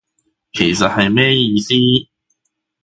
[0.53, 1.75] 其實係咩意思